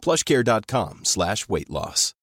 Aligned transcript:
plushcare.com 0.00 1.00
slash 1.04 1.44
weight 1.48 1.68
loss. 1.68 2.14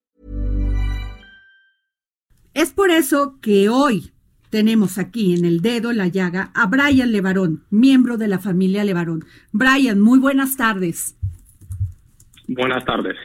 Es 2.53 2.71
por 2.71 2.89
eso 2.89 3.37
que 3.39 3.69
hoy 3.69 4.13
tenemos 4.49 4.97
aquí 4.97 5.35
en 5.35 5.45
el 5.45 5.61
dedo 5.61 5.93
la 5.93 6.07
llaga 6.07 6.51
a 6.55 6.65
Brian 6.65 7.11
Levarón, 7.11 7.65
miembro 7.69 8.17
de 8.17 8.27
la 8.27 8.39
familia 8.39 8.83
Levarón. 8.83 9.25
Brian, 9.51 9.99
muy 9.99 10.17
buenas 10.17 10.57
tardes. 10.57 11.15
Buenas 12.47 12.83
tardes. 12.83 13.15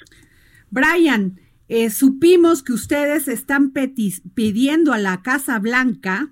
Brian, 0.68 1.40
eh, 1.68 1.88
supimos 1.88 2.62
que 2.62 2.74
ustedes 2.74 3.28
están 3.28 3.72
pidiendo 3.72 4.92
a 4.92 4.98
la 4.98 5.22
Casa 5.22 5.58
Blanca 5.58 6.30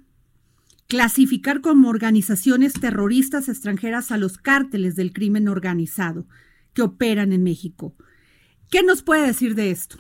clasificar 0.87 1.63
como 1.63 1.89
organizaciones 1.89 2.75
terroristas 2.75 3.49
extranjeras 3.49 4.11
a 4.11 4.19
los 4.19 4.37
cárteles 4.37 4.97
del 4.97 5.15
crimen 5.15 5.49
organizado 5.49 6.27
que 6.75 6.83
operan 6.83 7.33
en 7.33 7.45
México. 7.45 7.95
¿Qué 8.71 8.83
nos 8.83 9.03
puede 9.03 9.27
decir 9.27 9.55
de 9.55 9.71
esto? 9.71 9.97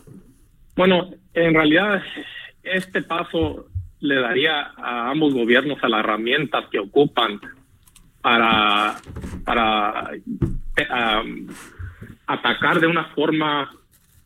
Bueno, 0.76 1.10
en 1.34 1.54
realidad 1.54 2.02
este 2.62 3.02
paso 3.02 3.66
le 3.98 4.14
daría 4.16 4.72
a 4.76 5.10
ambos 5.10 5.34
gobiernos 5.34 5.78
a 5.82 5.88
las 5.88 6.00
herramientas 6.00 6.64
que 6.70 6.78
ocupan 6.78 7.40
para, 8.20 8.96
para 9.44 10.10
atacar 12.26 12.80
de 12.80 12.86
una 12.86 13.04
forma 13.06 13.70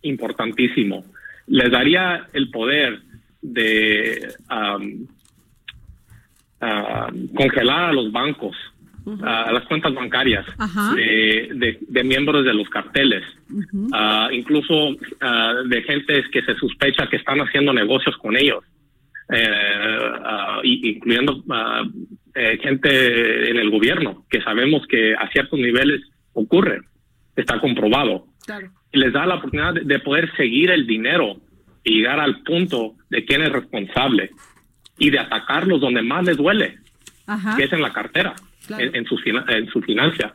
importantísimo. 0.03 1.05
Les 1.47 1.71
daría 1.71 2.29
el 2.33 2.51
poder 2.51 3.01
de 3.41 4.35
um, 4.51 5.07
congelar 7.35 7.91
a 7.91 7.93
los 7.93 8.13
bancos 8.13 8.57
a 9.23 9.53
las 9.53 9.65
cuentas 9.67 9.95
bancarias 9.95 10.47
de, 10.95 11.79
de, 11.81 12.05
miembros 12.05 12.45
de 12.45 12.55
los 12.55 12.69
carteles, 12.71 13.23
incluso 14.33 14.97
de 15.67 15.83
gente 15.83 16.25
que 16.33 16.43
se 16.43 16.55
sospecha 16.57 17.07
que 17.09 17.17
están 17.17 17.41
haciendo 17.41 17.73
negocios 17.73 18.17
con 18.17 18.37
ellos, 18.37 18.65
eh, 19.29 20.61
incluyendo 20.63 21.43
eh, 22.35 22.59
gente 22.63 23.51
en 23.51 23.57
el 23.57 23.71
gobierno, 23.71 24.25
que 24.29 24.43
sabemos 24.43 24.87
que 24.87 25.15
a 25.15 25.29
ciertos 25.31 25.59
niveles 25.59 26.01
ocurre, 26.33 26.81
está 27.37 27.61
comprobado. 27.61 28.27
Y 28.93 28.99
les 28.99 29.13
da 29.13 29.27
la 29.27 29.37
oportunidad 29.37 29.75
de, 29.75 29.99
poder 30.01 30.35
seguir 30.37 30.71
el 30.71 30.87
dinero 30.87 31.37
y 31.83 31.99
llegar 31.99 32.21
al 32.21 32.43
punto 32.43 32.95
de 33.11 33.25
quién 33.25 33.43
es 33.43 33.51
responsable 33.51 34.31
y 34.99 35.11
de 35.11 35.19
atacarlos 35.19 35.81
donde 35.81 36.03
más 36.03 36.25
les 36.25 36.37
duele, 36.37 36.79
que 37.57 37.65
es 37.65 37.73
en 37.73 37.83
la 37.83 37.93
cartera 37.93 38.35
en, 38.69 39.05
su, 39.07 39.19
en 39.49 39.67
su 39.69 39.81
financia. 39.83 40.35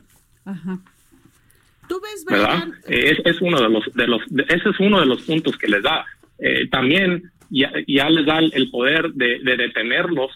¿Tú 1.88 2.00
ves, 2.00 2.24
¿verdad? 2.28 2.68
Es, 2.86 3.18
es, 3.24 3.40
uno 3.40 3.60
de 3.60 3.68
los, 3.68 3.92
de 3.94 4.06
los 4.06 4.22
ese 4.48 4.70
es 4.70 4.80
uno 4.80 5.00
de 5.00 5.06
los 5.06 5.22
puntos 5.22 5.56
que 5.56 5.68
les 5.68 5.82
da. 5.82 6.06
Eh, 6.38 6.68
también 6.68 7.30
ya, 7.50 7.72
ya, 7.86 8.08
les 8.08 8.26
da 8.26 8.38
el 8.38 8.70
poder 8.70 9.12
de, 9.12 9.40
detenerlos 9.40 10.30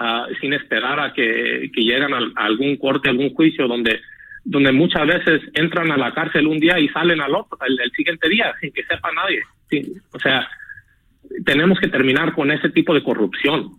uh, 0.00 0.34
sin 0.40 0.54
esperar 0.54 0.98
a 0.98 1.12
que, 1.12 1.70
que 1.72 1.82
lleguen 1.82 2.14
a, 2.14 2.20
algún 2.36 2.76
corte, 2.76 3.08
algún 3.08 3.34
juicio 3.34 3.68
donde 3.68 4.00
donde 4.48 4.70
muchas 4.70 5.04
veces 5.08 5.42
entran 5.54 5.90
a 5.90 5.96
la 5.96 6.14
cárcel 6.14 6.46
un 6.46 6.60
día 6.60 6.78
y 6.78 6.88
salen 6.90 7.20
al 7.20 7.34
otro, 7.34 7.58
el, 7.66 7.90
siguiente 7.90 8.28
día 8.28 8.54
sin 8.60 8.70
que 8.70 8.84
sepa 8.84 9.10
nadie. 9.12 9.42
o 10.12 10.20
sea, 10.20 10.48
tenemos 11.44 11.80
que 11.80 11.88
terminar 11.88 12.32
con 12.32 12.52
ese 12.52 12.70
tipo 12.70 12.94
de 12.94 13.02
corrupción. 13.02 13.72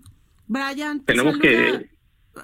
Brian, 0.45 1.05
tenemos 1.05 1.37
que 1.39 1.87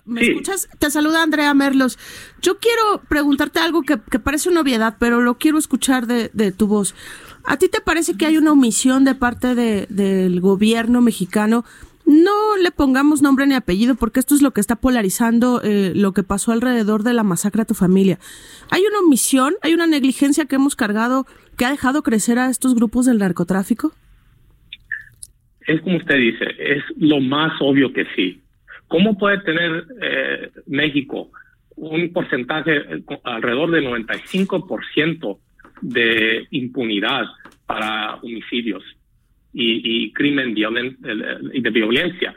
¿Me 0.06 0.22
escuchas? 0.22 0.70
Te 0.80 0.90
saluda 0.90 1.24
Andrea 1.24 1.54
Merlos. 1.54 1.98
Yo 2.42 2.58
quiero 2.59 3.02
preguntarte 3.08 3.59
algo 3.59 3.84
que, 3.84 3.98
parece 3.98 4.50
una 4.50 4.62
obviedad, 4.62 4.96
pero 5.00 5.22
lo 5.22 5.38
quiero 5.38 5.58
escuchar 5.58 6.08
de, 6.08 6.52
tu 6.52 6.68
voz. 6.68 6.96
¿A 7.46 7.58
ti 7.58 7.70
te 7.70 7.81
parece 7.81 8.16
que 8.16 8.26
hay 8.26 8.38
una 8.38 8.52
omisión 8.52 9.03
de 9.03 9.16
parte 9.16 9.56
de, 9.56 9.88
del 9.90 10.40
gobierno 10.40 11.02
mexicano? 11.02 11.66
No 12.06 12.58
le 12.58 12.72
pongamos 12.72 13.22
nombre 13.22 13.48
ni 13.48 13.53
apellido 13.53 13.96
porque 13.96 14.20
esto 14.20 14.36
es 14.36 14.42
lo 14.42 14.52
que 14.52 14.59
está 14.59 14.76
polarizando 14.76 15.62
eh, 15.64 15.94
lo 15.96 16.12
que 16.12 16.24
pasó 16.24 16.52
alrededor 16.52 17.03
de 17.03 17.14
la 17.14 17.24
masacre 17.24 17.62
a 17.62 17.66
tu 17.66 17.76
familia. 17.76 18.20
¿Hay 18.70 18.82
una 18.86 19.00
omisión, 19.00 19.53
hay 19.62 19.74
una 19.74 19.88
negligencia 19.88 20.46
que 20.46 20.56
hemos 20.56 20.76
cargado 20.76 21.26
que 21.58 21.66
ha 21.66 21.72
dejado 21.72 22.03
crecer 22.03 22.40
a 22.40 22.50
estos 22.50 22.76
grupos 22.76 23.06
del 23.06 23.20
narcotráfico? 23.20 23.94
Es 25.66 25.82
como 25.82 25.98
usted 25.98 26.18
dice, 26.18 26.46
es 26.59 26.84
lo 26.98 27.22
más 27.22 27.53
obvio 27.62 27.94
que 27.94 28.06
sí. 28.16 28.43
¿Cómo 28.94 29.18
puede 29.18 29.40
tener 29.40 29.88
eh, 30.04 30.52
México 30.68 31.31
un 31.78 32.14
porcentaje 32.14 32.76
eh, 32.76 33.04
alrededor 33.24 33.72
del 33.72 33.88
95% 33.88 35.40
de 35.81 36.46
impunidad 36.52 37.26
para 37.66 38.18
homicidios 38.18 38.84
y, 39.52 40.14
crimen 40.14 40.53
de 40.53 41.70
violencia? 41.72 42.36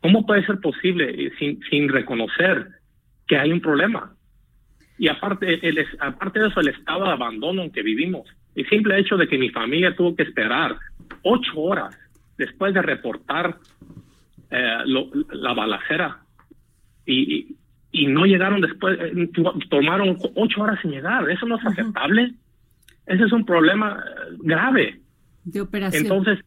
¿Cómo 0.00 0.24
puede 0.24 0.46
ser 0.46 0.58
posible 0.58 1.32
sin, 1.38 1.60
sin 1.68 1.90
reconocer 1.90 2.68
que 3.26 3.36
hay 3.36 3.52
un 3.52 3.60
problema? 3.60 4.14
Y 4.96 5.08
aparte, 5.08 5.60
aparte 6.00 6.40
de 6.40 6.48
eso, 6.48 6.60
el 6.60 6.68
estado 6.68 7.04
de 7.04 7.10
abandono 7.10 7.62
en 7.62 7.72
que 7.72 7.82
vivimos. 7.82 8.26
El 8.54 8.66
simple 8.70 8.98
hecho 8.98 9.18
de 9.18 9.28
que 9.28 9.36
mi 9.36 9.50
familia 9.50 9.94
tuvo 9.94 10.16
que 10.16 10.22
esperar 10.22 10.76
ocho 11.24 11.60
horas 11.60 11.94
después 12.38 12.72
de 12.72 12.80
reportar 12.80 13.58
eh, 14.50 14.78
la 15.32 15.52
balacera 15.52 16.22
y, 17.04 17.56
y, 17.92 18.06
no 18.06 18.26
llegaron 18.26 18.60
después, 18.60 18.98
eh, 19.00 19.30
tomaron 19.70 20.16
ocho 20.34 20.62
horas 20.62 20.78
sin 20.82 20.90
llegar. 20.90 21.28
Eso 21.30 21.46
no 21.46 21.56
es 21.56 21.66
aceptable. 21.66 22.34
Ese 23.06 23.24
es 23.24 23.32
un 23.32 23.46
problema 23.46 24.04
eh, 24.06 24.36
grave. 24.40 25.00
De 25.44 25.62
operación. 25.62 26.02
Entonces, 26.02 26.44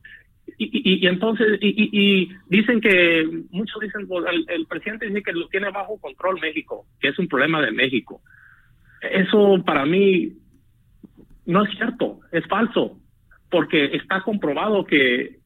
y, 0.57 1.03
y, 1.03 1.07
entonces, 1.07 1.57
y, 1.61 2.29
dicen 2.47 2.79
que, 2.81 3.27
muchos 3.49 3.81
dicen, 3.81 4.07
pues, 4.07 4.25
el, 4.47 4.65
presidente 4.67 5.07
dice 5.07 5.23
que 5.23 5.33
lo 5.33 5.47
tiene 5.47 5.71
bajo 5.71 5.99
control 5.99 6.39
México, 6.39 6.85
que 6.99 7.07
es 7.07 7.17
un 7.17 7.27
problema 7.27 7.61
de 7.61 7.71
México. 7.71 8.21
Eso 9.01 9.63
para 9.65 9.85
mí 9.85 10.33
no 11.47 11.63
es 11.63 11.71
cierto, 11.75 12.19
es 12.31 12.45
falso, 12.45 12.99
porque 13.49 13.85
está 13.95 14.21
comprobado 14.21 14.85
que 14.85 15.40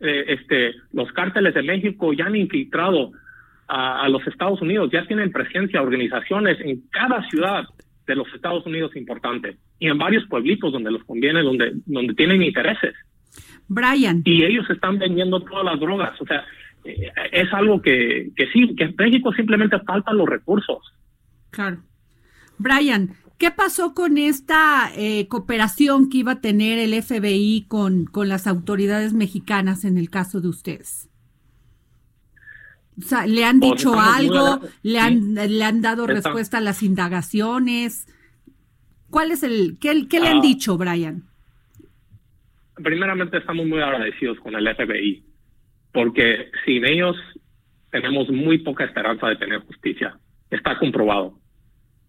eh, 0.00 0.24
este, 0.28 0.74
los 0.92 1.10
cárteles 1.12 1.54
de 1.54 1.62
México 1.62 2.12
ya 2.12 2.26
han 2.26 2.36
infiltrado 2.36 3.12
a, 3.68 4.08
los 4.08 4.26
Estados 4.26 4.62
Unidos, 4.62 4.90
ya 4.90 5.06
tienen 5.06 5.30
presencia, 5.30 5.82
organizaciones 5.82 6.58
en 6.60 6.88
cada 6.90 7.22
ciudad 7.28 7.64
de 8.06 8.14
los 8.14 8.26
Estados 8.34 8.64
Unidos 8.64 8.96
importante 8.96 9.58
y 9.78 9.88
en 9.88 9.98
varios 9.98 10.24
pueblitos 10.26 10.72
donde 10.72 10.90
los 10.90 11.04
conviene, 11.04 11.42
donde, 11.42 11.72
donde 11.84 12.14
tienen 12.14 12.42
intereses. 12.42 12.94
Brian. 13.68 14.22
Y 14.24 14.42
ellos 14.42 14.68
están 14.70 14.98
vendiendo 14.98 15.40
todas 15.40 15.66
las 15.66 15.78
drogas. 15.78 16.18
O 16.18 16.24
sea, 16.24 16.46
eh, 16.84 17.12
es 17.30 17.52
algo 17.52 17.82
que, 17.82 18.30
que 18.34 18.46
sí, 18.46 18.74
que 18.74 18.84
en 18.84 18.94
México 18.96 19.32
simplemente 19.34 19.78
faltan 19.80 20.16
los 20.16 20.26
recursos. 20.26 20.78
Claro. 21.50 21.76
Brian, 22.56 23.10
¿Qué 23.38 23.52
pasó 23.52 23.94
con 23.94 24.18
esta 24.18 24.90
eh, 24.96 25.28
cooperación 25.28 26.10
que 26.10 26.18
iba 26.18 26.32
a 26.32 26.40
tener 26.40 26.78
el 26.78 27.00
FBI 27.00 27.66
con, 27.68 28.06
con 28.06 28.28
las 28.28 28.48
autoridades 28.48 29.14
mexicanas 29.14 29.84
en 29.84 29.96
el 29.96 30.10
caso 30.10 30.40
de 30.40 30.48
ustedes? 30.48 31.08
O 32.98 33.02
sea, 33.02 33.26
¿le 33.26 33.44
han 33.44 33.60
dicho 33.60 33.98
algo? 33.98 34.60
¿Le 34.82 34.98
han, 34.98 35.34
¿Le 35.34 35.62
han 35.62 35.80
dado 35.80 36.08
respuesta 36.08 36.58
a 36.58 36.60
las 36.60 36.82
indagaciones? 36.82 38.08
¿Cuál 39.08 39.30
es 39.30 39.44
el, 39.44 39.78
qué, 39.80 40.08
qué 40.08 40.18
le 40.18 40.26
han 40.26 40.38
ah. 40.38 40.42
dicho, 40.42 40.76
Brian? 40.76 41.22
Primeramente 42.74 43.38
estamos 43.38 43.66
muy 43.66 43.80
agradecidos 43.80 44.38
con 44.40 44.56
el 44.56 44.66
FBI, 44.74 45.24
porque 45.92 46.50
sin 46.64 46.84
ellos 46.84 47.16
tenemos 47.92 48.28
muy 48.30 48.58
poca 48.58 48.84
esperanza 48.84 49.28
de 49.28 49.36
tener 49.36 49.60
justicia. 49.60 50.18
Está 50.50 50.76
comprobado. 50.78 51.38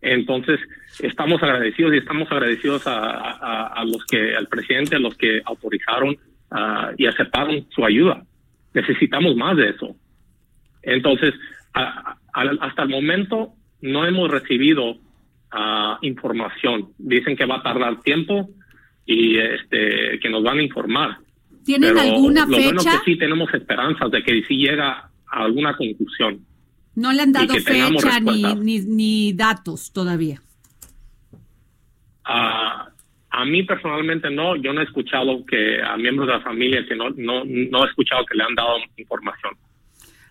Entonces, 0.02 0.60
estamos 1.00 1.42
agradecidos 1.44 1.94
y 1.94 1.98
estamos 1.98 2.32
agradecidos 2.32 2.84
a, 2.86 3.84
los 3.86 4.06
que, 4.06 4.36
al 4.36 4.48
presidente, 4.48 4.96
a 4.96 5.00
los 5.00 5.16
que 5.16 5.42
autorizaron 5.46 6.18
ah, 6.52 6.92
y 6.98 7.06
aceptaron 7.06 7.68
su 7.70 7.84
ayuda. 7.84 8.24
Necesitamos 8.74 9.36
más 9.36 9.58
de 9.58 9.70
eso. 9.70 9.96
Entonces, 10.84 11.34
hasta 11.74 12.84
el 12.84 12.90
momento 12.90 13.54
no 13.82 14.06
hemos 14.06 14.30
recibido 14.30 14.98
información. 16.02 16.90
Dicen 16.98 17.36
que 17.36 17.46
va 17.46 17.58
a 17.58 17.64
tardar 17.64 18.02
tiempo 18.02 18.50
y 19.06 19.38
este 19.38 20.20
que 20.22 20.30
nos 20.30 20.44
van 20.44 20.60
a 20.60 20.64
informar. 20.64 21.18
¿Tienen 21.66 21.98
alguna 21.98 22.46
lo 22.46 22.56
fecha? 22.56 22.64
Bueno 22.64 22.84
que 22.84 23.12
sí 23.12 23.18
tenemos 23.18 23.54
esperanzas 23.54 24.12
de 24.12 24.24
que 24.24 24.44
sí 24.44 24.58
llega 24.58 25.10
a 25.28 25.44
alguna 25.44 25.76
conclusión. 25.76 26.46
No 26.96 27.14
le 27.14 27.22
han 27.22 27.32
dado 27.32 27.54
fecha 27.54 28.20
ni, 28.20 28.44
ni, 28.56 28.80
ni, 28.80 29.34
datos 29.34 29.92
todavía. 29.94 30.42
Uh, 32.28 32.90
a 33.30 33.46
mí 33.46 33.64
personalmente 33.64 34.30
no, 34.30 34.56
yo 34.56 34.74
no 34.74 34.82
he 34.82 34.84
escuchado 34.84 35.46
que 35.46 35.82
a 35.82 35.98
miembros 35.98 36.28
de 36.28 36.34
la 36.34 36.42
familia 36.42 36.86
que 36.88 36.96
no 36.96 37.10
no 37.12 37.44
no 37.46 37.86
he 37.86 37.88
escuchado 37.88 38.26
que 38.26 38.36
le 38.36 38.44
han 38.44 38.56
dado 38.56 38.78
información. 38.98 39.54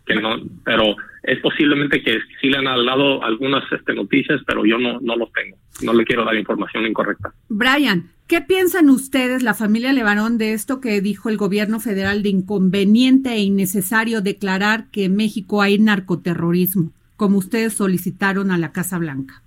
Que 0.09 0.15
no, 0.15 0.37
pero 0.65 0.97
es 1.23 1.39
posiblemente 1.41 2.03
que 2.03 2.19
sí 2.41 2.49
le 2.49 2.57
han 2.57 2.65
dado 2.65 3.23
algunas 3.23 3.63
este, 3.71 3.93
noticias, 3.93 4.41
pero 4.47 4.65
yo 4.65 4.79
no 4.79 4.99
no 5.01 5.17
los 5.17 5.31
tengo. 5.33 5.59
No 5.83 5.93
le 5.93 6.05
quiero 6.05 6.25
dar 6.25 6.35
información 6.35 6.87
incorrecta. 6.87 7.35
Brian, 7.51 8.11
¿qué 8.27 8.41
piensan 8.41 8.89
ustedes, 8.89 9.43
la 9.43 9.53
familia 9.53 9.93
Levarón, 9.93 10.39
de 10.39 10.55
esto 10.55 10.81
que 10.81 11.03
dijo 11.03 11.29
el 11.29 11.37
gobierno 11.37 11.79
federal 11.79 12.23
de 12.23 12.31
inconveniente 12.31 13.31
e 13.31 13.43
innecesario 13.43 14.23
declarar 14.23 14.91
que 14.91 15.05
en 15.05 15.17
México 15.17 15.61
hay 15.61 15.79
narcoterrorismo, 15.79 16.91
como 17.17 17.37
ustedes 17.37 17.75
solicitaron 17.75 18.51
a 18.51 18.57
la 18.57 18.73
Casa 18.73 18.99
Blanca? 18.99 19.43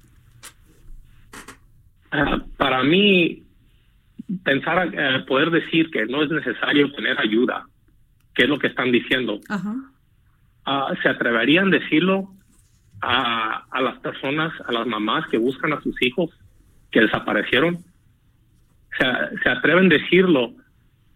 Uh, 2.14 2.42
para 2.58 2.84
mí, 2.84 3.42
pensar, 4.44 4.88
uh, 4.88 5.26
poder 5.26 5.50
decir 5.50 5.90
que 5.90 6.06
no 6.06 6.22
es 6.24 6.30
necesario 6.30 6.92
tener 6.92 7.20
ayuda, 7.20 7.66
que 8.36 8.44
es 8.44 8.50
lo 8.50 8.60
que 8.60 8.68
están 8.68 8.92
diciendo, 8.92 9.40
uh, 10.68 10.96
¿se 11.02 11.10
atreverían 11.10 11.68
a 11.68 11.78
decirlo 11.78 12.30
a, 13.02 13.66
a, 13.72 13.82
las 13.82 14.00
personas, 14.00 14.54
a 14.68 14.72
las 14.72 14.88
mamás 14.88 15.28
que 15.28 15.38
buscan 15.38 15.74
a 15.74 15.82
sus 15.82 16.02
hijos 16.02 16.30
que 16.92 17.02
desaparecieron? 17.02 17.80
¿Se, 18.98 19.06
se 19.44 19.50
atreven 19.50 19.86
a 19.86 19.96
decirlo 19.96 20.54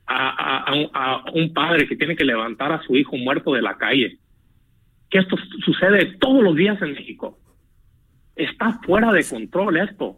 a, 0.07 0.65
a, 0.93 1.31
un 1.33 1.53
padre 1.53 1.87
que 1.87 1.95
tiene 1.95 2.15
que 2.15 2.23
levantar 2.23 2.71
a 2.71 2.81
su 2.83 2.95
hijo 2.95 3.17
muerto 3.17 3.53
de 3.53 3.61
la 3.61 3.77
calle? 3.77 4.17
Que 5.09 5.19
esto 5.19 5.37
sucede 5.63 6.17
todos 6.19 6.43
los 6.43 6.55
días 6.55 6.81
en 6.81 6.93
México. 6.93 7.37
Está 8.35 8.79
fuera 8.83 9.11
de 9.11 9.23
control 9.27 9.77
esto. 9.77 10.17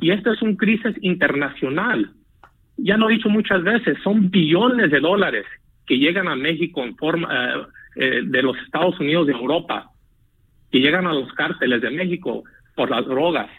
Y 0.00 0.10
esto 0.10 0.32
es 0.32 0.42
un 0.42 0.56
crisis 0.56 0.94
internacional. 1.00 2.12
Ya 2.76 2.96
lo 2.96 3.08
he 3.08 3.14
dicho 3.14 3.28
muchas 3.28 3.62
veces, 3.62 3.98
son 4.02 4.30
billones 4.30 4.90
de 4.90 5.00
dólares 5.00 5.46
que 5.86 5.98
llegan 5.98 6.28
a 6.28 6.36
México 6.36 6.82
en 6.82 6.96
forma 6.96 7.28
eh, 7.32 7.62
eh, 7.96 8.22
de 8.24 8.42
los 8.42 8.56
Estados 8.58 8.98
Unidos 9.00 9.26
de 9.26 9.32
Europa, 9.32 9.90
que 10.70 10.80
llegan 10.80 11.06
a 11.06 11.12
los 11.12 11.32
cárteles 11.32 11.80
de 11.82 11.90
México 11.90 12.44
por 12.74 12.90
las 12.90 13.04
drogas. 13.06 13.50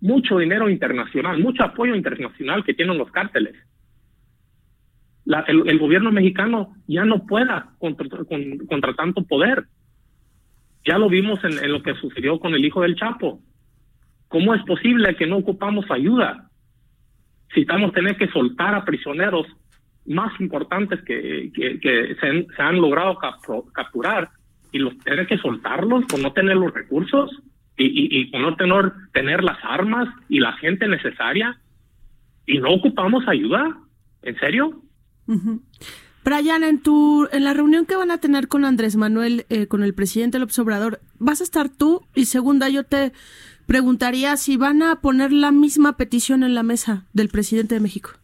Mucho 0.00 0.38
dinero 0.38 0.68
internacional, 0.68 1.38
mucho 1.38 1.62
apoyo 1.62 1.94
internacional 1.94 2.64
que 2.64 2.74
tienen 2.74 2.98
los 2.98 3.10
cárteles. 3.10 3.54
El, 5.46 5.78
gobierno 5.78 6.10
mexicano 6.10 6.74
ya 6.86 7.04
no 7.04 7.26
pueda 7.26 7.74
contra, 7.78 8.08
con, 8.24 8.58
contra 8.66 8.94
tanto 8.94 9.22
poder. 9.22 9.66
Ya 10.84 10.98
lo 10.98 11.08
vimos 11.08 11.42
en, 11.44 11.52
en 11.62 11.72
lo 11.72 11.82
que 11.82 11.94
sucedió 11.94 12.40
con 12.40 12.54
el 12.54 12.64
hijo 12.64 12.82
del 12.82 12.96
Chapo 12.96 13.40
¿Cómo 14.30 14.54
es 14.54 14.62
posible 14.62 15.16
que 15.16 15.26
no 15.26 15.38
ocupamos 15.38 15.90
ayuda? 15.90 16.48
Si 17.52 17.62
estamos 17.62 17.92
tener 17.92 18.16
que 18.16 18.28
soltar 18.28 18.76
a 18.76 18.84
prisioneros 18.84 19.44
más 20.10 20.38
importantes 20.40 21.00
que, 21.02 21.50
que, 21.54 22.16
se, 22.20 22.62
han, 22.62 22.80
logrado 22.80 23.18
capturar 23.72 24.30
y 24.72 24.78
los 24.78 24.98
tener 24.98 25.26
que 25.26 25.38
soltarlos 25.38 26.04
por 26.06 26.20
no 26.20 26.32
tener 26.32 26.56
los 26.56 26.74
recursos 26.74 27.30
y, 27.76 27.86
y, 27.86 28.20
y 28.20 28.24
por 28.26 28.40
no 28.40 28.56
tener, 28.56 28.92
tener 29.12 29.42
las 29.42 29.58
armas 29.62 30.08
y 30.28 30.40
la 30.40 30.52
gente 30.54 30.86
necesaria 30.88 31.58
y 32.46 32.58
no 32.58 32.70
ocupamos 32.70 33.26
ayuda. 33.28 33.78
¿En 34.22 34.38
serio? 34.38 34.82
Uh. 35.26 35.60
Brian, 36.24 36.64
en 36.64 36.82
tu 36.82 37.26
en 37.32 37.44
la 37.44 37.54
reunión 37.54 37.86
que 37.86 37.96
van 37.96 38.10
a 38.10 38.18
tener 38.18 38.48
con 38.48 38.64
Andrés 38.64 38.96
Manuel, 38.96 39.46
eh, 39.48 39.66
con 39.66 39.82
el 39.82 39.94
presidente 39.94 40.38
López 40.38 40.58
Obrador, 40.58 41.00
¿vas 41.18 41.40
a 41.40 41.44
estar 41.44 41.68
tú? 41.70 42.02
Y 42.14 42.26
segunda, 42.26 42.68
yo 42.68 42.84
te 42.84 43.12
preguntaría 43.66 44.36
si 44.36 44.56
van 44.56 44.82
a 44.82 45.00
poner 45.00 45.32
la 45.32 45.50
misma 45.50 45.96
petición 45.96 46.42
en 46.42 46.54
la 46.54 46.62
mesa 46.62 47.06
del 47.12 47.28
presidente 47.28 47.76
de 47.76 47.80
México. 47.80 48.19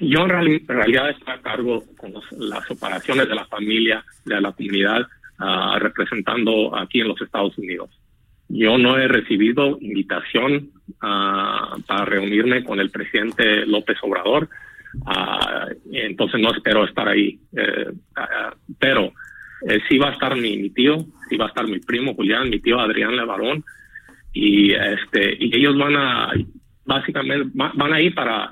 Yo 0.00 0.20
en, 0.20 0.28
real, 0.28 0.48
en 0.48 0.66
realidad 0.66 1.10
estoy 1.10 1.34
a 1.34 1.42
cargo 1.42 1.84
con 1.96 2.12
las 2.38 2.70
operaciones 2.70 3.28
de 3.28 3.34
la 3.34 3.46
familia, 3.46 4.04
de 4.24 4.40
la 4.40 4.52
comunidad, 4.52 5.06
uh, 5.40 5.78
representando 5.78 6.76
aquí 6.76 7.00
en 7.00 7.08
los 7.08 7.20
Estados 7.20 7.56
Unidos. 7.58 7.90
Yo 8.48 8.78
no 8.78 8.98
he 8.98 9.08
recibido 9.08 9.78
invitación 9.80 10.70
uh, 10.88 11.80
para 11.86 12.04
reunirme 12.04 12.62
con 12.62 12.78
el 12.78 12.90
presidente 12.90 13.66
López 13.66 13.96
Obrador, 14.02 14.48
uh, 14.94 15.74
entonces 15.92 16.40
no 16.40 16.52
espero 16.52 16.84
estar 16.84 17.08
ahí. 17.08 17.38
Eh, 17.56 17.92
pero 18.78 19.12
eh, 19.66 19.80
sí 19.88 19.98
va 19.98 20.10
a 20.10 20.12
estar 20.12 20.36
mi, 20.36 20.56
mi, 20.58 20.70
tío, 20.70 21.06
sí 21.28 21.36
va 21.36 21.46
a 21.46 21.48
estar 21.48 21.66
mi 21.66 21.78
primo 21.78 22.14
Julián, 22.14 22.50
mi 22.50 22.60
tío 22.60 22.78
Adrián 22.78 23.16
Levarón, 23.16 23.64
y 24.32 24.72
este 24.72 25.36
y 25.38 25.56
ellos 25.56 25.76
van 25.78 25.96
a 25.96 26.32
básicamente 26.84 27.50
van 27.54 27.92
a 27.92 28.00
ir 28.00 28.14
para 28.14 28.50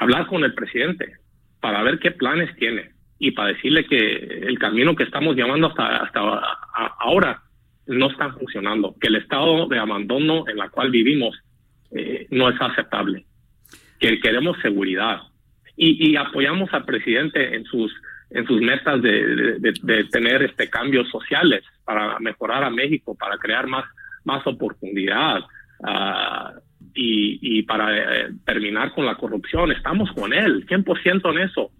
hablar 0.00 0.26
con 0.26 0.42
el 0.44 0.54
presidente 0.54 1.12
para 1.60 1.82
ver 1.82 1.98
qué 1.98 2.10
planes 2.10 2.54
tiene 2.56 2.90
y 3.18 3.32
para 3.32 3.52
decirle 3.52 3.84
que 3.84 3.98
el 3.98 4.58
camino 4.58 4.96
que 4.96 5.04
estamos 5.04 5.36
llevando 5.36 5.68
hasta 5.68 5.98
hasta 5.98 6.20
ahora 6.98 7.42
no 7.86 8.10
está 8.10 8.32
funcionando, 8.32 8.94
que 9.00 9.08
el 9.08 9.16
estado 9.16 9.68
de 9.68 9.78
abandono 9.78 10.48
en 10.48 10.56
la 10.56 10.68
cual 10.70 10.90
vivimos 10.90 11.38
eh, 11.90 12.26
no 12.30 12.48
es 12.48 12.60
aceptable, 12.60 13.26
que 13.98 14.20
queremos 14.20 14.56
seguridad. 14.62 15.20
Y, 15.76 16.14
apoyamos 16.16 16.68
al 16.74 16.84
presidente 16.84 17.54
en 17.54 17.64
sus 17.64 17.90
en 18.30 18.46
sus 18.46 18.60
metas 18.60 19.00
de, 19.02 19.58
de, 19.58 20.04
tener 20.04 20.42
este 20.42 20.68
cambios 20.68 21.08
sociales 21.08 21.64
para 21.84 22.18
mejorar 22.20 22.62
a 22.62 22.70
México, 22.70 23.16
para 23.18 23.38
crear 23.38 23.66
más, 23.66 23.84
más 24.24 24.46
oportunidad 24.46 25.40
uh, 25.80 26.60
y, 26.94 27.38
y, 27.58 27.62
para 27.62 27.96
eh, 27.96 28.30
terminar 28.44 28.92
con 28.92 29.06
la 29.06 29.16
corrupción. 29.16 29.72
Estamos 29.72 30.10
con 30.12 30.32
él, 30.32 30.66
100% 30.66 31.30
en 31.30 31.38
eso. 31.38 31.70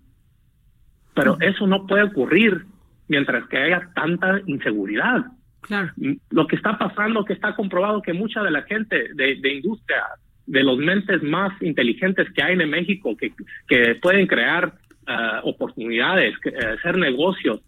Pero 1.14 1.36
eso 1.40 1.66
no 1.66 1.86
puede 1.86 2.04
ocurrir 2.04 2.64
mientras 3.08 3.46
que 3.48 3.58
haya 3.58 3.90
tanta 3.94 4.40
inseguridad. 4.46 5.24
Claro. 5.60 5.92
Lo 6.30 6.46
que 6.46 6.56
está 6.56 6.78
pasando, 6.78 7.24
que 7.24 7.34
está 7.34 7.54
comprobado 7.54 8.00
que 8.00 8.12
mucha 8.12 8.42
de 8.42 8.50
la 8.50 8.62
gente 8.62 9.12
de, 9.14 9.36
de 9.36 9.54
industria, 9.54 10.04
de 10.46 10.62
los 10.62 10.78
mentes 10.78 11.22
más 11.22 11.52
inteligentes 11.60 12.30
que 12.32 12.42
hay 12.42 12.54
en 12.54 12.70
México, 12.70 13.16
que, 13.16 13.32
que 13.68 13.96
pueden 13.96 14.26
crear 14.26 14.72
Uh, 15.10 15.48
oportunidades, 15.48 16.36
uh, 16.44 16.74
hacer 16.78 16.96
negocios, 16.96 17.60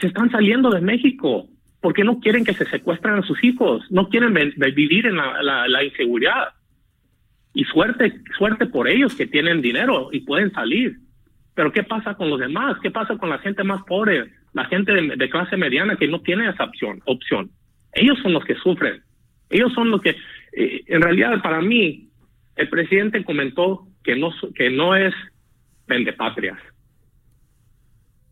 se 0.00 0.08
están 0.08 0.28
saliendo 0.32 0.70
de 0.70 0.80
México 0.80 1.46
porque 1.80 2.02
no 2.02 2.18
quieren 2.18 2.44
que 2.44 2.54
se 2.54 2.64
secuestren 2.64 3.16
a 3.16 3.22
sus 3.22 3.44
hijos, 3.44 3.84
no 3.90 4.08
quieren 4.08 4.34
vivir 4.74 5.06
en 5.06 5.16
la, 5.16 5.40
la, 5.40 5.68
la, 5.68 5.84
inseguridad. 5.84 6.53
Y 7.54 7.64
suerte, 7.64 8.20
suerte 8.36 8.66
por 8.66 8.88
ellos 8.88 9.14
que 9.14 9.26
tienen 9.26 9.62
dinero 9.62 10.10
y 10.12 10.20
pueden 10.20 10.52
salir. 10.52 10.98
Pero 11.54 11.72
¿qué 11.72 11.84
pasa 11.84 12.14
con 12.14 12.28
los 12.28 12.40
demás? 12.40 12.76
¿Qué 12.82 12.90
pasa 12.90 13.16
con 13.16 13.30
la 13.30 13.38
gente 13.38 13.62
más 13.62 13.82
pobre, 13.84 14.32
la 14.52 14.64
gente 14.64 14.92
de, 14.92 15.30
clase 15.30 15.56
mediana 15.56 15.96
que 15.96 16.08
no 16.08 16.20
tiene 16.20 16.48
esa 16.48 16.64
opción, 16.64 17.00
opción? 17.06 17.50
Ellos 17.92 18.18
son 18.22 18.32
los 18.32 18.44
que 18.44 18.56
sufren. 18.56 19.02
Ellos 19.50 19.72
son 19.72 19.90
los 19.90 20.02
que, 20.02 20.16
eh, 20.52 20.82
en 20.88 21.00
realidad, 21.00 21.40
para 21.42 21.60
mí, 21.60 22.08
el 22.56 22.68
presidente 22.68 23.24
comentó 23.24 23.86
que 24.02 24.16
no, 24.16 24.32
que 24.54 24.70
no 24.70 24.96
es 24.96 25.14
vende 25.86 26.12
patrias. 26.12 26.58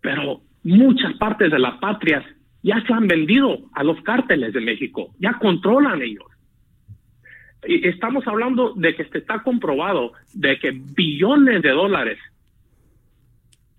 Pero 0.01 0.43
muchas 0.65 1.15
partes 1.15 1.51
de 1.51 1.59
las 1.59 1.79
patrias 1.79 2.25
ya 2.63 2.83
se 2.87 2.93
han 2.93 3.07
vendido 3.07 3.59
a 3.75 3.85
los 3.85 4.01
cárteles 4.03 4.53
de 4.53 4.61
México, 4.61 5.15
ya 5.19 5.35
controlan 5.39 6.03
ellos. 6.03 6.25
Estamos 7.63 8.27
hablando 8.27 8.73
de 8.75 8.95
que 8.95 9.05
se 9.05 9.19
está 9.19 9.43
comprobado 9.43 10.13
de 10.35 10.59
que 10.59 10.73
billones 10.73 11.63
de 11.63 11.71
dólares 11.71 12.19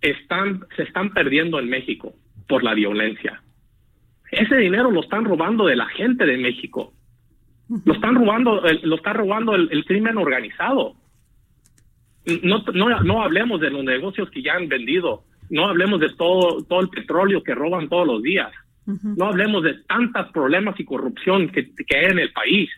están, 0.02 0.66
se 0.76 0.84
están 0.84 1.12
perdiendo 1.14 1.60
en 1.60 1.70
México 1.70 2.14
por 2.48 2.64
la 2.64 2.74
violencia. 2.74 3.42
Ese 4.32 4.56
dinero 4.56 4.90
lo 4.90 5.02
están 5.02 5.26
robando 5.26 5.66
de 5.66 5.76
la 5.76 5.88
gente 5.88 6.26
de 6.26 6.38
México. 6.38 6.94
Lo 7.86 7.94
están 7.94 8.16
robando, 8.16 8.62
lo 8.84 8.96
está 8.96 9.14
robando 9.14 9.56
el, 9.56 9.70
el 9.72 9.86
crimen 9.86 10.18
organizado 10.18 10.96
no, 12.44 12.64
no, 12.74 13.02
no 13.02 13.22
hablemos 13.22 13.60
de 13.60 13.70
los 13.70 13.84
negocios 13.84 14.30
que 14.30 14.42
ya 14.42 14.54
han 14.54 14.68
vendido, 14.68 15.24
no 15.50 15.66
hablemos 15.68 16.00
de 16.00 16.10
todo, 16.10 16.64
todo 16.64 16.82
el 16.82 16.90
petróleo 16.90 17.44
que 17.44 17.56
roban 17.56 17.90
todos 17.90 18.08
los 18.08 18.22
días, 18.22 18.52
no 18.86 19.26
hablemos 19.26 19.64
de 19.64 19.76
tantos 19.88 20.30
problemas 20.32 20.78
y 20.80 20.86
corrupción 20.86 21.50
que, 21.50 21.72
que 21.74 21.98
hay 21.98 22.06
en 22.06 22.20
el 22.20 22.34
país. 22.34 22.70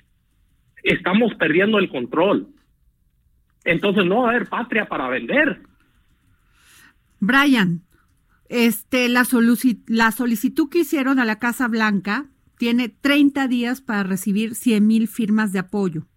Estamos 0.86 1.34
perdiendo 1.36 1.80
el 1.80 1.90
control. 1.90 2.48
Entonces 3.64 4.06
no 4.06 4.22
va 4.22 4.28
a 4.28 4.30
haber 4.32 4.48
patria 4.48 4.88
para 4.88 5.10
vender. 5.10 5.64
Brian, 7.20 7.82
este, 8.50 9.10
la, 9.10 9.26
la 9.88 10.12
solicitud 10.12 10.70
que 10.70 10.80
hicieron 10.80 11.20
a 11.20 11.26
la 11.26 11.40
Casa 11.40 11.68
Blanca 11.68 12.28
tiene 12.60 12.90
30 12.90 13.48
días 13.48 13.82
para 13.82 14.04
recibir 14.04 14.54
100 14.54 14.86
mil 14.86 15.08
firmas 15.08 15.52
de 15.52 15.60
apoyo. 15.60 16.08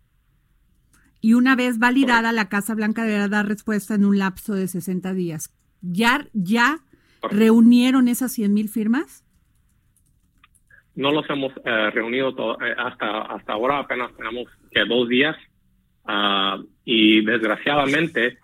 y 1.21 1.33
una 1.35 1.57
vez 1.57 1.79
validada, 1.79 2.31
la 2.31 2.49
Casa 2.49 2.75
Blanca 2.75 3.03
deberá 3.03 3.27
dar 3.27 3.49
respuesta 3.49 3.95
en 3.95 4.05
un 4.05 4.19
lapso 4.19 4.55
de 4.55 4.69
60 4.69 5.15
días. 5.15 5.53
¿Ya, 5.81 6.29
ya 6.33 6.85
reunieron 7.23 8.07
esas 8.07 8.33
100 8.33 8.53
mil 8.55 8.69
firmas? 8.69 9.25
No 10.99 11.13
los 11.13 11.31
hemos 11.31 11.53
eh, 11.65 11.91
reunido 11.93 12.31
eh, 12.61 12.75
hasta, 12.77 13.23
hasta 13.37 13.53
ahora, 13.53 13.79
apenas 13.79 14.11
tenemos 14.17 14.47
que 14.73 14.85
dos 14.85 15.09
días 15.09 15.37
uh, 16.09 16.61
y 16.85 17.25
desgraciadamente 17.25 18.39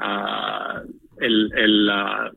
uh, 0.00 0.80
el, 1.20 1.52
el 1.54 1.90
uh, 1.90 2.30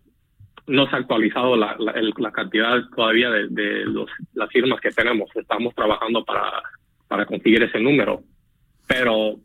no 0.67 0.89
se 0.89 0.95
ha 0.95 0.99
actualizado 0.99 1.55
la, 1.55 1.77
la, 1.79 1.93
la 2.17 2.31
cantidad 2.31 2.83
todavía 2.93 3.29
de, 3.29 3.47
de 3.47 3.85
los, 3.85 4.09
las 4.33 4.49
firmas 4.49 4.81
que 4.81 4.91
tenemos. 4.91 5.29
Estamos 5.35 5.73
trabajando 5.73 6.25
para, 6.25 6.51
para 7.07 7.25
conseguir 7.25 7.63
ese 7.63 7.79
número. 7.79 8.23
Pero 8.87 9.39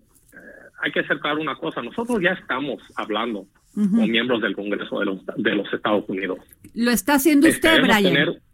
hay 0.83 0.90
que 0.90 1.00
acercar 1.00 1.38
una 1.38 1.54
cosa. 1.54 1.83
Nosotros 1.83 2.18
ya 2.21 2.33
estamos 2.33 2.83
hablando 2.97 3.40
uh 3.40 3.47
-huh. 3.76 3.97
con 3.97 4.11
miembros 4.11 4.40
del 4.42 4.56
Congreso 4.56 4.99
de 4.99 5.06
los, 5.06 5.18
de 5.37 5.54
los 5.54 5.73
Estados 5.73 6.04
Unidos. 6.09 6.38
Lo 6.75 6.90
está 6.90 7.14
haciendo 7.14 7.47
usted, 7.49 7.80
Brian. 7.80 8.02
Tener... 8.02 8.46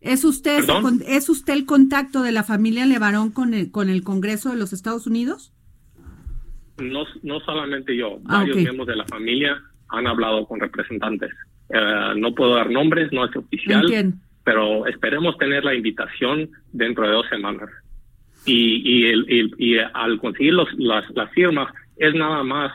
¿Es 0.00 0.24
usted, 0.24 0.64
¿Es 1.06 1.28
usted 1.28 1.52
el 1.52 1.66
contacto 1.66 2.22
de 2.22 2.32
la 2.32 2.42
familia 2.42 2.86
Levarón 2.86 3.30
con 3.30 3.52
el, 3.52 3.70
con 3.70 3.90
el 3.90 4.02
Congreso 4.02 4.50
de 4.50 4.56
los 4.56 4.72
Estados 4.72 5.06
Unidos? 5.06 5.52
No, 6.78 7.04
no 7.22 7.40
solamente 7.40 7.94
yo, 7.94 8.18
ah, 8.24 8.38
varios 8.38 8.54
okay. 8.54 8.64
miembros 8.64 8.88
de 8.88 8.96
la 8.96 9.04
familia 9.04 9.60
han 9.88 10.06
hablado 10.06 10.46
con 10.46 10.58
representantes. 10.58 11.30
Uh, 11.68 12.18
no 12.18 12.34
puedo 12.34 12.54
dar 12.54 12.70
nombres, 12.70 13.12
no 13.12 13.24
es 13.26 13.36
oficial, 13.36 13.82
Entiendo. 13.82 14.16
pero 14.42 14.86
esperemos 14.86 15.36
tener 15.36 15.64
la 15.64 15.74
invitación 15.74 16.50
dentro 16.72 17.06
de 17.06 17.12
dos 17.12 17.26
semanas. 17.28 17.68
Y, 18.46 18.80
y, 18.84 19.06
el, 19.06 19.26
el, 19.28 19.54
y 19.58 19.78
al 19.78 20.18
conseguir 20.18 20.54
los, 20.54 20.68
las, 20.78 21.04
las, 21.10 21.30
firmas 21.32 21.70
es 21.98 22.14
nada 22.14 22.42
más 22.42 22.72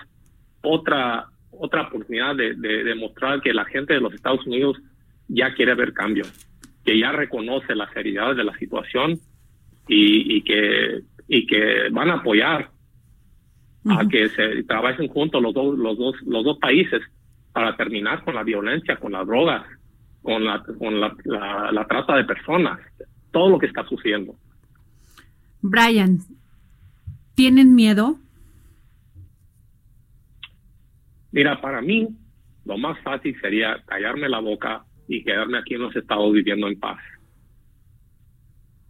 otra 0.62 1.26
otra 1.50 1.84
oportunidad 1.84 2.36
de, 2.36 2.54
de 2.54 2.84
demostrar 2.84 3.42
que 3.42 3.54
la 3.54 3.66
gente 3.66 3.94
de 3.94 4.02
los 4.02 4.14
Estados 4.14 4.46
Unidos 4.46 4.78
ya 5.28 5.54
quiere 5.56 5.74
ver 5.74 5.94
cambio, 5.94 6.26
que 6.86 6.98
ya 7.00 7.12
reconoce 7.12 7.76
la 7.76 7.92
seriedad 7.94 8.36
de 8.36 8.44
la 8.44 8.56
situación 8.58 9.20
y, 9.88 10.38
y 10.38 10.42
que 10.44 11.02
y 11.28 11.48
que 11.48 11.90
van 11.92 12.10
a 12.12 12.16
apoyar 12.16 12.70
uh 13.84 13.90
-huh. 13.90 14.06
a 14.06 14.08
que 14.08 14.30
se 14.30 14.64
trabajen 14.64 15.08
juntos 15.08 15.42
los 15.42 15.54
dos 15.54 15.78
los 15.78 15.98
dos 15.98 16.16
los 16.22 16.44
dos 16.44 16.58
países 16.60 17.02
para 17.52 17.76
terminar 17.76 18.24
con 18.24 18.36
la 18.36 18.44
violencia, 18.44 18.98
con 18.98 19.14
las 19.14 19.26
drogas, 19.26 19.66
con 20.22 20.44
la 20.46 20.64
con 20.64 21.00
la, 21.00 21.16
la, 21.24 21.72
la 21.72 21.88
trata 21.88 22.16
de 22.18 22.26
personas, 22.26 22.80
todo 23.32 23.50
lo 23.50 23.58
que 23.60 23.68
está 23.68 23.84
sucediendo. 23.86 24.36
Brian, 25.62 26.20
¿tienen 27.34 27.74
miedo? 27.74 28.20
Mira, 31.32 31.60
para 31.60 31.82
mí 31.82 32.08
lo 32.66 32.78
más 32.78 33.00
fácil 33.02 33.36
sería 33.42 33.82
callarme 33.86 34.30
la 34.30 34.40
boca 34.40 34.85
y 35.08 35.24
quedarme 35.24 35.58
aquí 35.58 35.76
en 35.76 35.82
los 35.82 35.96
estados 35.96 36.34
viviendo 36.34 36.68
en 36.68 36.80
paz. 36.80 37.00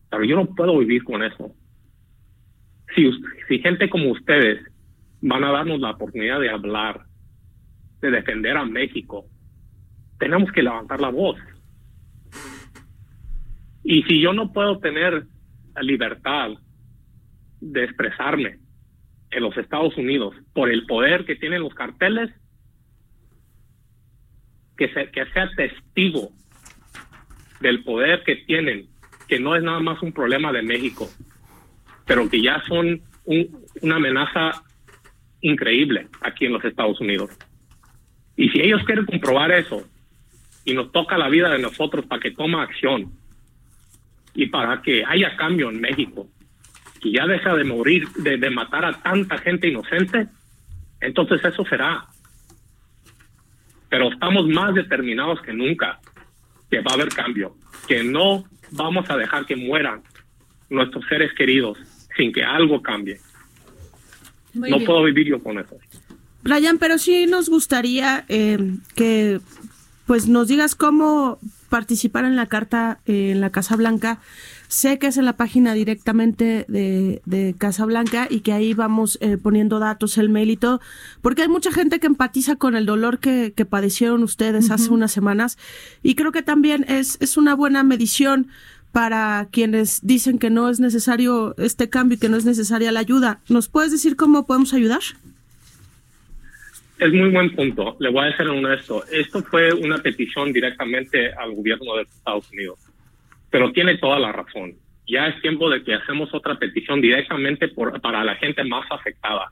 Pero 0.10 0.24
yo 0.24 0.36
no 0.36 0.46
puedo 0.56 0.78
vivir 0.80 1.04
con 1.04 1.24
eso. 1.24 1.54
Si, 2.96 3.12
si 3.48 3.60
gente 3.60 3.90
como 3.90 4.12
ustedes 4.12 4.60
van 5.22 5.44
a 5.44 5.52
darnos 5.52 5.80
la 5.80 5.92
oportunidad 5.92 6.40
de 6.40 6.50
hablar, 6.50 7.06
de 8.02 8.12
defender 8.12 8.56
a 8.58 8.66
México, 8.66 9.26
tenemos 10.20 10.52
que 10.52 10.64
levantar 10.64 11.02
la 11.02 11.10
voz. 11.10 11.38
Y 13.84 14.04
si 14.04 14.22
yo 14.22 14.34
no 14.34 14.54
puedo 14.54 14.80
tener 14.80 15.26
libertad 15.82 16.52
de 17.60 17.84
expresarme 17.84 18.60
en 19.32 19.44
los 19.44 19.58
Estados 19.58 19.98
Unidos 19.98 20.36
por 20.54 20.70
el 20.70 20.86
poder 20.86 21.26
que 21.26 21.36
tienen 21.36 21.62
los 21.62 21.74
carteles, 21.74 22.32
que, 24.78 24.90
se, 24.94 25.10
que 25.12 25.26
sea 25.28 25.50
testigo 25.56 26.30
del 27.60 27.84
poder 27.84 28.24
que 28.24 28.36
tienen, 28.36 28.88
que 29.28 29.40
no 29.40 29.56
es 29.56 29.64
nada 29.64 29.80
más 29.80 30.02
un 30.02 30.12
problema 30.12 30.52
de 30.52 30.62
México, 30.62 31.10
pero 32.06 32.30
que 32.30 32.42
ya 32.42 32.62
son 32.68 33.02
un, 33.26 33.66
una 33.82 33.96
amenaza 33.96 34.64
increíble 35.42 36.08
aquí 36.22 36.46
en 36.46 36.54
los 36.54 36.64
Estados 36.64 37.00
Unidos. 37.00 37.32
Y 38.36 38.50
si 38.50 38.62
ellos 38.62 38.84
quieren 38.86 39.06
comprobar 39.06 39.52
eso 39.52 39.88
y 40.66 40.74
nos 40.74 40.92
toca 40.92 41.18
la 41.18 41.30
vida 41.30 41.50
de 41.50 41.60
nosotros 41.60 42.06
para 42.06 42.22
que 42.22 42.32
toma 42.32 42.64
acción 42.64 43.12
y 44.34 44.48
para 44.48 44.82
que 44.82 45.04
haya 45.06 45.36
cambio 45.38 45.70
en 45.70 45.80
México, 45.80 46.28
y 47.06 47.12
ya 47.12 47.28
deja 47.28 47.54
de 47.56 47.64
morir, 47.64 48.08
de, 48.16 48.38
de 48.38 48.50
matar 48.50 48.84
a 48.84 48.94
tanta 48.94 49.38
gente 49.38 49.68
inocente, 49.68 50.28
entonces 51.00 51.44
eso 51.46 51.64
será. 51.66 52.06
Pero 53.90 54.12
estamos 54.12 54.48
más 54.48 54.74
determinados 54.74 55.42
que 55.42 55.54
nunca 55.54 56.00
que 56.70 56.82
va 56.82 56.92
a 56.92 56.94
haber 56.96 57.10
cambio, 57.10 57.56
que 57.88 58.04
no 58.04 58.46
vamos 58.72 59.10
a 59.10 59.18
dejar 59.18 59.46
que 59.46 59.56
mueran 59.56 60.02
nuestros 60.70 61.06
seres 61.08 61.32
queridos 61.34 61.78
sin 62.18 62.32
que 62.32 62.44
algo 62.44 62.82
cambie. 62.82 63.20
Muy 64.54 64.70
no 64.70 64.78
bien. 64.78 64.88
puedo 64.88 65.04
vivir 65.04 65.28
yo 65.28 65.44
con 65.44 65.60
eso. 65.60 65.78
Brian, 66.44 66.78
pero 66.78 66.98
sí 66.98 67.26
nos 67.26 67.50
gustaría 67.50 68.26
eh, 68.30 68.58
que 68.96 69.40
pues 70.06 70.28
nos 70.28 70.48
digas 70.48 70.76
cómo 70.76 71.40
participar 71.70 72.26
en 72.26 72.36
la 72.36 72.46
carta 72.46 73.00
eh, 73.06 73.32
en 73.32 73.42
la 73.42 73.50
Casa 73.50 73.76
Blanca 73.76 74.20
Sé 74.68 75.00
que 75.00 75.08
es 75.08 75.18
en 75.18 75.26
la 75.26 75.38
página 75.38 75.74
directamente 75.74 76.66
de, 76.68 77.22
de 77.26 77.56
Casablanca 77.58 78.28
y 78.30 78.40
que 78.42 78.54
ahí 78.54 78.74
vamos 78.74 79.18
eh, 79.22 79.38
poniendo 79.38 79.80
datos, 79.80 80.18
el 80.18 80.30
mail 80.30 80.50
y 80.50 80.58
todo, 80.58 80.82
porque 81.22 81.44
hay 81.44 81.48
mucha 81.48 81.72
gente 81.72 82.00
que 82.00 82.08
empatiza 82.08 82.56
con 82.56 82.76
el 82.76 82.86
dolor 82.86 83.20
que, 83.20 83.54
que 83.56 83.66
padecieron 83.66 84.24
ustedes 84.24 84.66
uh 84.66 84.70
-huh. 84.70 84.74
hace 84.74 84.90
unas 84.90 85.12
semanas 85.12 85.58
y 86.02 86.16
creo 86.16 86.32
que 86.32 86.42
también 86.42 86.86
es, 86.88 87.18
es 87.20 87.38
una 87.38 87.56
buena 87.56 87.84
medición 87.84 88.48
para 88.92 89.48
quienes 89.52 90.00
dicen 90.04 90.40
que 90.40 90.50
no 90.50 90.70
es 90.70 90.80
necesario 90.80 91.54
este 91.58 91.90
cambio 91.90 92.16
y 92.16 92.20
que 92.20 92.30
no 92.30 92.38
es 92.38 92.46
necesaria 92.46 92.94
la 92.94 93.02
ayuda. 93.02 93.42
¿Nos 93.50 93.68
puedes 93.68 93.92
decir 93.92 94.16
cómo 94.16 94.46
podemos 94.46 94.74
ayudar? 94.74 95.02
Es 97.00 97.12
muy 97.12 97.30
buen 97.30 97.56
punto. 97.56 97.98
Le 98.00 98.10
voy 98.10 98.28
a 98.28 98.38
ser 98.38 98.48
honesto. 98.48 99.04
Esto 99.12 99.44
fue 99.44 99.74
una 99.74 99.98
petición 99.98 100.54
directamente 100.54 101.32
al 101.34 101.54
gobierno 101.54 101.96
de 101.96 102.04
Estados 102.04 102.50
Unidos 102.52 102.80
pero 103.56 103.72
tiene 103.72 103.98
toda 104.00 104.20
la 104.20 104.34
razón. 104.34 104.76
Ya 105.08 105.28
es 105.28 105.42
tiempo 105.42 105.70
de 105.70 105.82
que 105.82 105.94
hacemos 105.94 106.34
otra 106.34 106.60
petición 106.60 107.00
directamente 107.00 107.70
para 107.70 108.22
la 108.22 108.36
gente 108.36 108.66
más 108.66 108.86
afectada. 108.92 109.50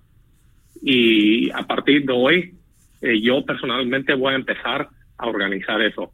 Y 0.81 1.49
a 1.51 1.61
partir 1.61 2.03
de 2.03 2.11
hoy, 2.11 2.53
eh, 3.01 3.21
yo 3.21 3.45
personalmente 3.45 4.13
voy 4.13 4.33
a 4.33 4.35
empezar 4.35 4.89
a 5.17 5.25
organizar 5.25 5.81
eso. 5.81 6.11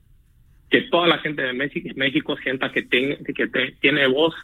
Que 0.69 0.81
toda 0.81 1.07
la 1.07 1.17
gente 1.17 1.41
de 1.41 1.53
México, 1.53 2.37
sienta 2.43 2.71
que, 2.71 2.83
ten, 2.83 3.17
que 3.25 3.73
tiene 3.81 4.05
voz 4.05 4.35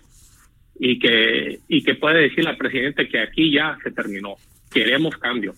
y 0.79 0.97
que, 0.97 1.59
y 1.67 1.83
que 1.83 1.93
puede 1.93 2.23
decirle 2.23 2.49
al 2.49 2.57
presidente 2.57 3.07
que 3.07 3.19
aquí 3.19 3.51
ya 3.51 3.77
se 3.83 3.91
terminó. 3.91 4.37
Queremos 4.73 5.15
cambio. 5.17 5.53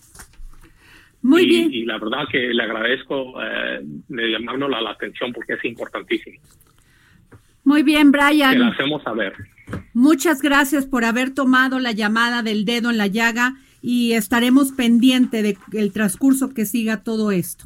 Muy 1.27 1.43
y, 1.43 1.45
bien. 1.47 1.73
Y 1.73 1.83
la 1.83 1.99
verdad 1.99 2.19
que 2.31 2.39
le 2.39 2.63
agradezco 2.63 3.33
eh, 3.43 3.81
de 3.83 4.31
llamarnos 4.31 4.69
la, 4.69 4.79
la 4.79 4.91
atención 4.91 5.33
porque 5.33 5.55
es 5.55 5.65
importantísimo. 5.65 6.39
Muy 7.65 7.83
bien, 7.83 8.13
Brian. 8.13 8.53
Que 8.53 8.59
la 8.59 8.69
hacemos 8.69 9.03
saber. 9.03 9.33
Muchas 9.93 10.41
gracias 10.41 10.85
por 10.85 11.03
haber 11.03 11.33
tomado 11.33 11.79
la 11.79 11.91
llamada 11.91 12.43
del 12.43 12.63
dedo 12.63 12.91
en 12.91 12.97
la 12.97 13.07
llaga 13.07 13.55
y 13.81 14.13
estaremos 14.13 14.71
pendiente 14.71 15.43
del 15.43 15.57
de 15.67 15.89
transcurso 15.89 16.53
que 16.53 16.65
siga 16.65 17.03
todo 17.03 17.31
esto. 17.31 17.65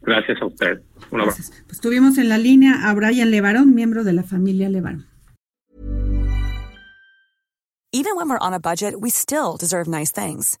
Gracias 0.00 0.40
a 0.40 0.46
usted. 0.46 0.80
Un 1.10 1.22
abrazo. 1.22 1.52
Pues 1.66 1.80
tuvimos 1.80 2.16
en 2.16 2.28
la 2.28 2.38
línea 2.38 2.88
a 2.88 2.94
Brian 2.94 3.32
Levarón, 3.32 3.74
miembro 3.74 4.04
de 4.04 4.12
la 4.12 4.22
familia 4.22 4.68
Levarón. 4.68 5.06
Even 7.90 8.14
when 8.14 8.28
we're 8.28 8.38
on 8.40 8.54
a 8.54 8.60
budget, 8.60 8.94
we 8.96 9.10
still 9.10 9.56
deserve 9.58 9.88
nice 9.88 10.12
things. 10.12 10.60